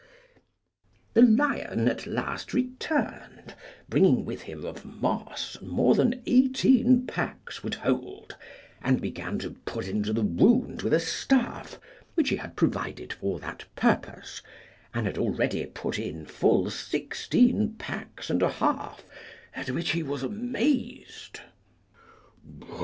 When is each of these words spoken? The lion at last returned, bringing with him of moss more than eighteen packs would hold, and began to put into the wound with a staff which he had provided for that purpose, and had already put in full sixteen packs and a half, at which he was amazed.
The 1.13 1.21
lion 1.21 1.87
at 1.87 2.07
last 2.07 2.55
returned, 2.55 3.53
bringing 3.87 4.25
with 4.25 4.41
him 4.41 4.65
of 4.65 4.83
moss 4.83 5.59
more 5.61 5.93
than 5.93 6.23
eighteen 6.25 7.05
packs 7.05 7.61
would 7.61 7.75
hold, 7.75 8.35
and 8.81 8.99
began 8.99 9.37
to 9.37 9.51
put 9.51 9.87
into 9.87 10.11
the 10.11 10.23
wound 10.23 10.81
with 10.81 10.93
a 10.95 10.99
staff 10.99 11.79
which 12.15 12.29
he 12.29 12.37
had 12.37 12.55
provided 12.55 13.13
for 13.13 13.37
that 13.41 13.65
purpose, 13.75 14.41
and 14.91 15.05
had 15.05 15.19
already 15.19 15.63
put 15.67 15.99
in 15.99 16.25
full 16.25 16.71
sixteen 16.71 17.75
packs 17.75 18.31
and 18.31 18.41
a 18.41 18.49
half, 18.49 19.03
at 19.53 19.69
which 19.69 19.91
he 19.91 20.01
was 20.01 20.23
amazed. 20.23 21.41